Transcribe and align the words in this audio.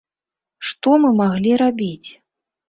Што 0.69 0.93
мы 1.03 1.11
маглі 1.19 1.53
рабіць? 1.63 2.09